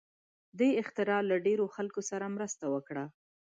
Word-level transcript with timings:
دې 0.59 0.69
اختراع 0.81 1.21
له 1.29 1.35
ډېرو 1.45 1.65
خلکو 1.75 2.01
سره 2.09 2.25
مرسته 2.35 2.65
وکړه. 2.73 3.05